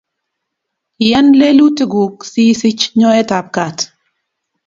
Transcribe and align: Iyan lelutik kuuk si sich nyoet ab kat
Iyan 1.05 1.27
lelutik 1.39 1.89
kuuk 1.93 2.15
si 2.31 2.43
sich 2.61 2.83
nyoet 2.99 3.29
ab 3.37 3.47
kat 3.55 3.77